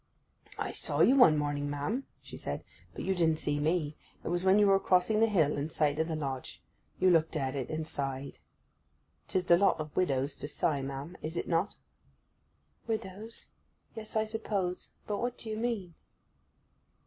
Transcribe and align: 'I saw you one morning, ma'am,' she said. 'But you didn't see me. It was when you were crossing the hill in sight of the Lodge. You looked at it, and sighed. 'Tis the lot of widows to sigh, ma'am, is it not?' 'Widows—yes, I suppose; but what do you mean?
'I 0.57 0.71
saw 0.71 1.01
you 1.01 1.15
one 1.15 1.37
morning, 1.37 1.69
ma'am,' 1.69 2.07
she 2.23 2.35
said. 2.35 2.63
'But 2.95 3.03
you 3.03 3.13
didn't 3.13 3.37
see 3.37 3.59
me. 3.59 3.97
It 4.23 4.29
was 4.29 4.43
when 4.43 4.57
you 4.57 4.65
were 4.65 4.79
crossing 4.79 5.19
the 5.19 5.27
hill 5.27 5.55
in 5.55 5.69
sight 5.69 5.99
of 5.99 6.07
the 6.07 6.15
Lodge. 6.15 6.59
You 6.99 7.11
looked 7.11 7.35
at 7.35 7.55
it, 7.55 7.69
and 7.69 7.85
sighed. 7.87 8.39
'Tis 9.27 9.43
the 9.43 9.59
lot 9.59 9.79
of 9.79 9.95
widows 9.95 10.35
to 10.37 10.47
sigh, 10.47 10.81
ma'am, 10.81 11.17
is 11.21 11.37
it 11.37 11.47
not?' 11.47 11.75
'Widows—yes, 12.87 14.15
I 14.15 14.25
suppose; 14.25 14.89
but 15.05 15.19
what 15.19 15.37
do 15.37 15.51
you 15.51 15.57
mean? 15.59 15.93